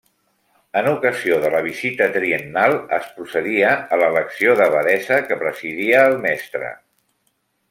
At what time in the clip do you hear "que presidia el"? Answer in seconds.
5.29-6.19